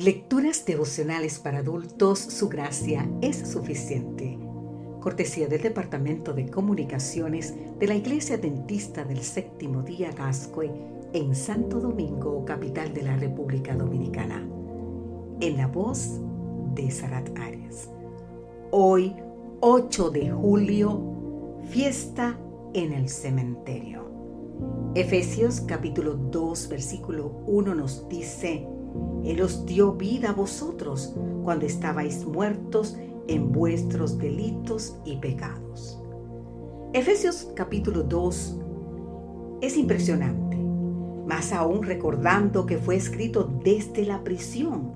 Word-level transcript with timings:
Lecturas 0.00 0.64
devocionales 0.64 1.38
para 1.38 1.58
adultos, 1.58 2.20
su 2.20 2.48
gracia 2.48 3.06
es 3.20 3.36
suficiente. 3.36 4.38
Cortesía 4.98 5.46
del 5.46 5.60
Departamento 5.60 6.32
de 6.32 6.48
Comunicaciones 6.48 7.54
de 7.78 7.86
la 7.86 7.96
Iglesia 7.96 8.38
Dentista 8.38 9.04
del 9.04 9.18
Séptimo 9.18 9.82
Día 9.82 10.10
Gascue 10.12 10.70
en 11.12 11.34
Santo 11.34 11.80
Domingo, 11.80 12.46
capital 12.46 12.94
de 12.94 13.02
la 13.02 13.14
República 13.16 13.74
Dominicana. 13.74 14.48
En 15.40 15.58
la 15.58 15.66
voz 15.66 16.18
de 16.74 16.90
Sarat 16.90 17.38
Arias. 17.38 17.90
Hoy, 18.70 19.14
8 19.60 20.10
de 20.12 20.30
julio, 20.30 21.58
fiesta 21.68 22.40
en 22.72 22.94
el 22.94 23.10
cementerio. 23.10 24.08
Efesios 24.94 25.60
capítulo 25.60 26.14
2, 26.14 26.68
versículo 26.70 27.42
1 27.46 27.74
nos 27.74 28.08
dice, 28.08 28.66
él 29.24 29.42
os 29.42 29.66
dio 29.66 29.92
vida 29.92 30.30
a 30.30 30.32
vosotros 30.32 31.14
cuando 31.44 31.66
estabais 31.66 32.24
muertos 32.24 32.96
en 33.28 33.52
vuestros 33.52 34.18
delitos 34.18 34.96
y 35.04 35.16
pecados. 35.16 36.02
Efesios 36.92 37.48
capítulo 37.54 38.02
2 38.02 38.60
es 39.60 39.76
impresionante, 39.76 40.56
más 40.56 41.52
aún 41.52 41.82
recordando 41.82 42.66
que 42.66 42.78
fue 42.78 42.96
escrito 42.96 43.44
desde 43.62 44.04
la 44.04 44.24
prisión. 44.24 44.94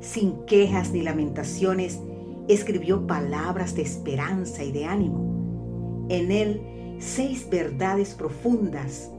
Sin 0.00 0.44
quejas 0.46 0.90
ni 0.92 1.02
lamentaciones, 1.02 2.00
escribió 2.48 3.06
palabras 3.06 3.74
de 3.74 3.82
esperanza 3.82 4.64
y 4.64 4.72
de 4.72 4.86
ánimo. 4.86 6.06
En 6.08 6.32
él, 6.32 6.96
seis 6.98 7.48
verdades 7.48 8.14
profundas 8.14 9.10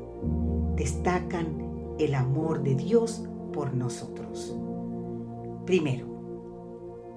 destacan 0.75 1.95
el 1.97 2.13
amor 2.13 2.61
de 2.61 2.75
Dios 2.75 3.27
por 3.55 3.73
nosotros. 3.73 4.53
Primero, 5.65 6.05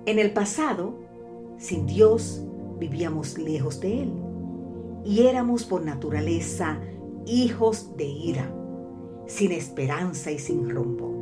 en 0.07 0.21
el 0.21 0.33
pasado, 0.33 0.95
sin 1.59 1.85
Dios, 1.85 2.43
vivíamos 2.79 3.37
lejos 3.37 3.81
de 3.81 4.03
Él 4.05 4.13
y 5.05 5.27
éramos 5.27 5.65
por 5.65 5.85
naturaleza 5.85 6.81
hijos 7.27 7.97
de 7.97 8.05
ira, 8.05 8.55
sin 9.27 9.51
esperanza 9.51 10.31
y 10.31 10.39
sin 10.39 10.71
rumbo. 10.71 11.13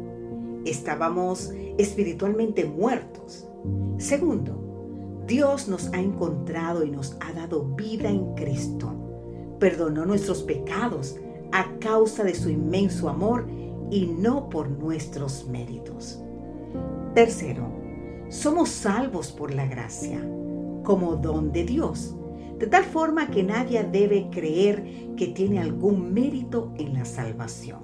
Estábamos 0.67 1.51
espiritualmente 1.79 2.67
muertos. 2.67 3.49
Segundo, 3.97 5.25
Dios 5.27 5.67
nos 5.67 5.93
ha 5.95 6.01
encontrado 6.01 6.85
y 6.85 6.91
nos 6.91 7.17
ha 7.21 7.33
dado 7.33 7.65
vida 7.75 8.11
en 8.11 8.35
Cristo. 8.35 8.93
Perdonó 9.59 10.05
nuestros 10.05 10.43
pecados 10.43 11.17
a 11.53 11.79
causa 11.79 12.23
de 12.23 12.35
su 12.35 12.51
inmenso 12.51 13.09
amor 13.09 13.47
y 13.91 14.07
no 14.07 14.49
por 14.49 14.69
nuestros 14.69 15.47
méritos. 15.49 16.21
Tercero, 17.15 17.67
somos 18.29 18.69
salvos 18.69 19.33
por 19.33 19.55
la 19.55 19.67
gracia, 19.67 20.21
como 20.85 21.17
don 21.17 21.53
de 21.53 21.65
Dios, 21.65 22.15
de 22.59 22.67
tal 22.67 22.85
forma 22.85 23.31
que 23.31 23.43
nadie 23.43 23.83
debe 23.85 24.29
creer 24.31 25.15
que 25.17 25.29
tiene 25.29 25.61
algún 25.61 26.13
mérito 26.13 26.73
en 26.77 26.95
la 26.95 27.05
salvación. 27.05 27.81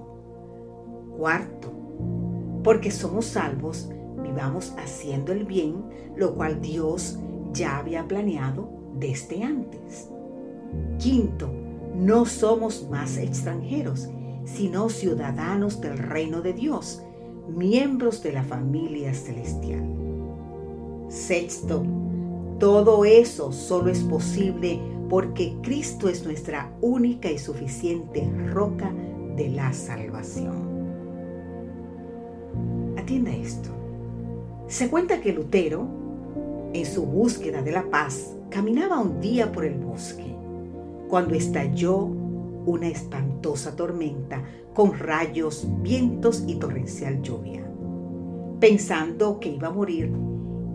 Cuarto, 1.17 1.72
porque 2.64 2.91
somos 2.91 3.27
salvos, 3.27 3.91
vivamos 4.22 4.72
haciendo 4.78 5.33
el 5.33 5.44
bien, 5.44 5.84
lo 6.16 6.34
cual 6.34 6.61
Dios 6.61 7.19
ya 7.53 7.78
había 7.78 8.06
planeado 8.09 8.69
desde 8.98 9.42
antes. 9.42 10.09
Quinto, 10.98 11.50
no 11.94 12.25
somos 12.25 12.89
más 12.91 13.19
extranjeros, 13.19 14.09
sino 14.55 14.89
ciudadanos 14.89 15.81
del 15.81 15.98
reino 15.98 16.42
de 16.42 16.53
Dios, 16.53 17.03
miembros 17.48 18.22
de 18.22 18.33
la 18.33 18.42
familia 18.42 19.14
celestial. 19.14 19.84
Sexto, 21.09 21.84
todo 22.59 23.04
eso 23.04 23.53
solo 23.53 23.91
es 23.91 24.00
posible 24.00 24.81
porque 25.09 25.54
Cristo 25.62 26.09
es 26.09 26.25
nuestra 26.25 26.72
única 26.81 27.31
y 27.31 27.38
suficiente 27.38 28.31
roca 28.53 28.93
de 29.37 29.49
la 29.49 29.72
salvación. 29.72 30.72
Atienda 32.97 33.31
esto. 33.32 33.71
Se 34.69 34.88
cuenta 34.88 35.21
que 35.21 35.32
Lutero, 35.32 35.87
en 36.72 36.87
su 36.87 37.05
búsqueda 37.05 37.62
de 37.62 37.72
la 37.72 37.91
paz, 37.91 38.34
caminaba 38.49 39.00
un 39.00 39.21
día 39.21 39.53
por 39.53 39.65
el 39.65 39.75
bosque, 39.75 40.34
cuando 41.09 41.34
estalló 41.34 42.22
una 42.67 42.89
espantosa 42.89 43.77
tormenta 43.77 44.43
con 44.75 44.99
rayos, 44.99 45.67
vientos 45.83 46.45
y 46.47 46.56
torrencial 46.56 47.23
lluvia. 47.23 47.65
Pensando 48.61 49.41
que 49.41 49.50
iba 49.50 49.69
a 49.69 49.73
morir, 49.73 50.12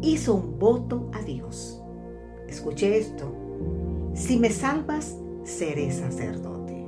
hizo 0.01 0.35
un 0.35 0.59
voto 0.59 1.09
a 1.13 1.21
Dios. 1.21 1.81
Escuche 2.47 2.97
esto. 2.97 3.33
Si 4.13 4.37
me 4.37 4.49
salvas, 4.49 5.17
seré 5.43 5.91
sacerdote. 5.91 6.85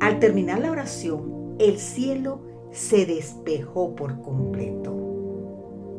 Al 0.00 0.18
terminar 0.18 0.60
la 0.60 0.70
oración, 0.70 1.56
el 1.58 1.78
cielo 1.78 2.40
se 2.70 3.06
despejó 3.06 3.94
por 3.94 4.20
completo. 4.22 4.92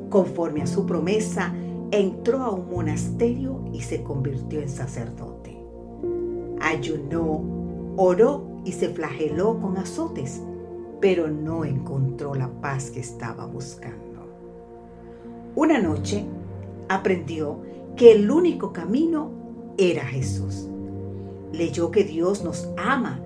Conforme 0.09 0.61
a 0.61 0.67
su 0.67 0.85
promesa, 0.85 1.53
entró 1.91 2.41
a 2.41 2.51
un 2.51 2.69
monasterio 2.69 3.63
y 3.71 3.81
se 3.81 4.03
convirtió 4.03 4.61
en 4.61 4.69
sacerdote. 4.69 5.57
Ayunó 6.59 7.62
Oró 7.95 8.47
y 8.65 8.71
se 8.71 8.89
flageló 8.89 9.59
con 9.59 9.77
azotes, 9.77 10.41
pero 10.99 11.27
no 11.27 11.65
encontró 11.65 12.33
la 12.33 12.49
paz 12.61 12.89
que 12.89 12.99
estaba 12.99 13.45
buscando. 13.45 14.03
Una 15.55 15.79
noche 15.79 16.25
aprendió 16.89 17.61
que 17.95 18.13
el 18.13 18.31
único 18.31 18.73
camino 18.73 19.29
era 19.77 20.03
Jesús. 20.05 20.67
Leyó 21.51 21.91
que 21.91 22.03
Dios 22.03 22.43
nos 22.43 22.69
ama 22.77 23.19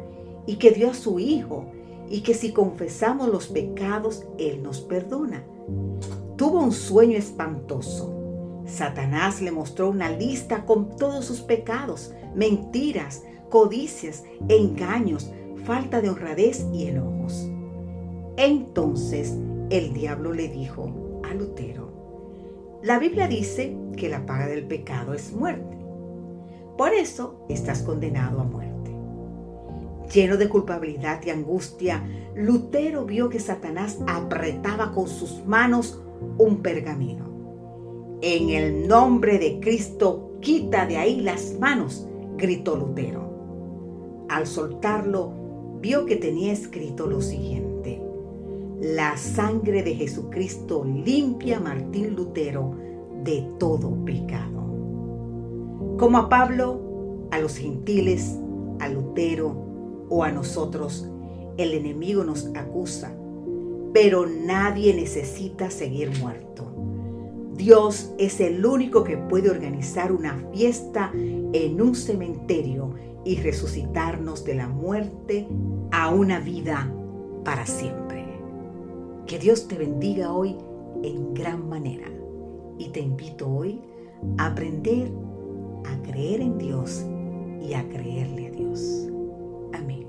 y 0.46 0.58
que 0.58 0.72
dio 0.72 0.92
a 0.92 0.94
su 0.94 1.20
Hijo 1.20 1.66
y 2.10 2.22
que 2.22 2.34
si 2.34 2.52
confesamos 2.52 3.30
los 3.30 3.48
pecados, 3.48 4.26
Él 4.38 4.64
nos 4.64 4.82
perdona. 4.82 5.44
Tuvo 6.36 6.62
un 6.62 6.72
sueño 6.72 7.18
espantoso. 7.18 8.14
Satanás 8.66 9.42
le 9.42 9.52
mostró 9.52 9.90
una 9.90 10.10
lista 10.10 10.66
con 10.66 10.98
todos 10.98 11.24
sus 11.24 11.40
pecados, 11.40 12.12
mentiras, 12.36 13.24
codicias, 13.50 14.24
engaños, 14.50 15.32
falta 15.66 16.02
de 16.02 16.10
honradez 16.10 16.66
y 16.74 16.88
enojos. 16.88 17.50
Entonces 18.38 19.36
el 19.70 19.94
diablo 19.94 20.34
le 20.34 20.48
dijo 20.48 21.22
a 21.30 21.34
Lutero, 21.34 21.88
la 22.84 23.00
Biblia 23.00 23.28
dice 23.28 23.76
que 23.96 24.08
la 24.08 24.26
paga 24.26 24.48
del 24.48 24.68
pecado 24.68 25.14
es 25.14 25.34
muerte. 25.34 25.78
Por 26.78 26.94
eso 26.94 27.44
estás 27.50 27.82
condenado 27.82 28.40
a 28.40 28.44
muerte. 28.44 28.92
Lleno 30.14 30.38
de 30.38 30.48
culpabilidad 30.48 31.22
y 31.26 31.32
angustia, 31.32 32.06
Lutero 32.36 33.06
vio 33.06 33.30
que 33.30 33.40
Satanás 33.40 33.98
apretaba 34.08 34.92
con 34.94 35.08
sus 35.08 35.44
manos 35.46 36.02
un 36.38 36.62
pergamino. 36.62 37.26
En 38.22 38.50
el 38.52 38.88
nombre 38.88 39.38
de 39.40 39.60
Cristo, 39.60 40.38
quita 40.40 40.86
de 40.86 40.98
ahí 40.98 41.22
las 41.22 41.58
manos, 41.60 42.08
gritó 42.38 42.78
Lutero. 42.78 43.27
Al 44.30 44.46
soltarlo, 44.46 45.32
vio 45.82 46.06
que 46.06 46.16
tenía 46.18 46.52
escrito 46.52 47.08
lo 47.08 47.22
siguiente. 47.22 48.02
La 48.82 49.18
sangre 49.18 49.84
de 49.84 49.96
Jesucristo 49.96 50.84
limpia 50.84 51.58
a 51.58 51.62
Martín 51.62 52.16
Lutero 52.16 52.76
de 53.24 53.48
todo 53.58 54.04
pecado. 54.06 54.58
Como 55.98 56.18
a 56.18 56.30
Pablo, 56.30 57.28
a 57.32 57.40
los 57.40 57.58
gentiles, 57.58 58.38
a 58.80 58.90
Lutero 58.90 60.06
o 60.10 60.24
a 60.24 60.32
nosotros, 60.32 61.10
el 61.58 61.74
enemigo 61.74 62.24
nos 62.24 62.48
acusa, 62.56 63.16
pero 63.94 64.28
nadie 64.28 64.94
necesita 64.94 65.72
seguir 65.72 66.12
muerto. 66.20 66.66
Dios 67.58 68.14
es 68.20 68.40
el 68.40 68.64
único 68.64 69.04
que 69.04 69.18
puede 69.18 69.50
organizar 69.50 70.12
una 70.12 70.38
fiesta 70.54 71.12
en 71.14 71.82
un 71.82 71.96
cementerio 71.96 72.94
y 73.26 73.38
resucitarnos 73.38 74.46
de 74.46 74.56
la 74.56 74.68
muerte 74.68 75.48
a 75.92 76.14
una 76.14 76.40
vida 76.40 76.94
para 77.44 77.66
siempre. 77.66 78.26
Que 79.26 79.40
Dios 79.40 79.68
te 79.68 79.76
bendiga 79.76 80.32
hoy 80.32 80.56
en 81.04 81.34
gran 81.34 81.68
manera 81.68 82.08
y 82.78 82.90
te 82.90 83.00
invito 83.00 83.50
hoy 83.50 83.82
a 84.38 84.48
aprender 84.48 85.12
a 85.86 86.02
creer 86.04 86.42
en 86.42 86.58
Dios 86.60 87.06
y 87.62 87.74
a 87.74 87.88
creerle 87.90 88.48
a 88.48 88.52
Dios. 88.52 89.10
Amén. 89.74 90.07